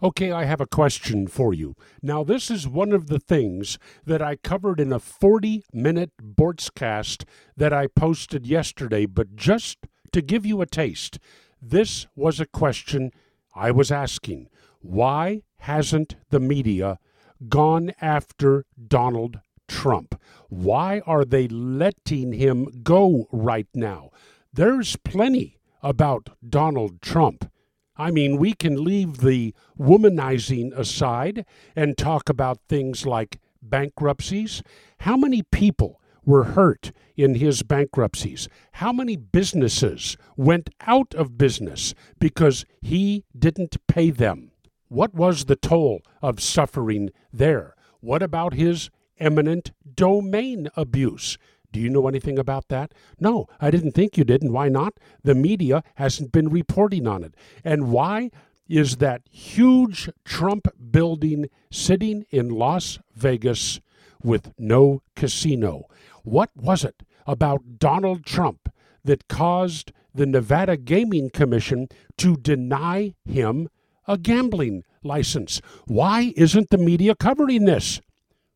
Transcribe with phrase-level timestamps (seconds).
[0.00, 1.74] Okay, I have a question for you.
[2.02, 7.24] Now, this is one of the things that I covered in a 40 minute Boortzcast
[7.56, 9.78] that I posted yesterday, but just
[10.12, 11.18] to give you a taste,
[11.60, 13.10] this was a question
[13.56, 14.48] I was asking.
[14.80, 17.00] Why hasn't the media
[17.48, 20.14] gone after Donald Trump?
[20.48, 24.10] Why are they letting him go right now?
[24.52, 27.50] There's plenty about Donald Trump.
[27.98, 31.44] I mean, we can leave the womanizing aside
[31.74, 34.62] and talk about things like bankruptcies.
[35.00, 38.48] How many people were hurt in his bankruptcies?
[38.72, 44.52] How many businesses went out of business because he didn't pay them?
[44.86, 47.74] What was the toll of suffering there?
[48.00, 51.36] What about his eminent domain abuse?
[51.72, 52.92] Do you know anything about that?
[53.20, 54.94] No, I didn't think you did, and why not?
[55.22, 57.34] The media hasn't been reporting on it.
[57.64, 58.30] And why
[58.68, 63.80] is that huge Trump building sitting in Las Vegas
[64.22, 65.84] with no casino?
[66.22, 68.72] What was it about Donald Trump
[69.04, 73.68] that caused the Nevada Gaming Commission to deny him
[74.06, 75.60] a gambling license?
[75.86, 78.00] Why isn't the media covering this?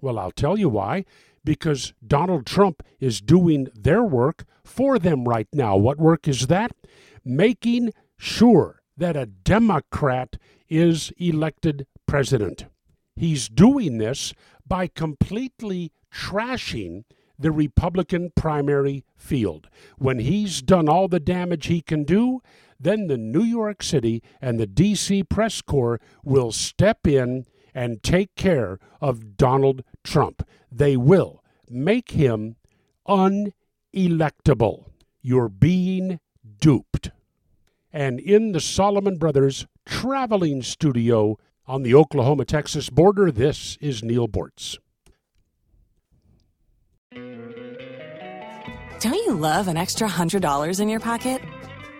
[0.00, 1.04] Well, I'll tell you why
[1.48, 5.78] because Donald Trump is doing their work for them right now.
[5.78, 6.72] What work is that?
[7.24, 10.36] Making sure that a Democrat
[10.68, 12.66] is elected president.
[13.16, 14.34] He's doing this
[14.66, 17.04] by completely trashing
[17.38, 19.70] the Republican primary field.
[19.96, 22.42] When he's done all the damage he can do,
[22.78, 25.22] then the New York City and the D.C.
[25.22, 27.46] press corps will step in
[27.78, 30.42] and take care of Donald Trump.
[30.68, 32.56] They will make him
[33.06, 34.86] unelectable.
[35.22, 36.18] You're being
[36.60, 37.12] duped.
[37.92, 44.26] And in the Solomon Brothers traveling studio on the Oklahoma Texas border, this is Neal
[44.26, 44.76] Boortz.
[47.12, 51.40] Don't you love an extra $100 in your pocket?